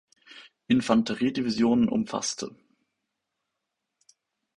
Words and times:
Infanteriedivisionen 0.67 1.87
umfasste. 1.87 2.55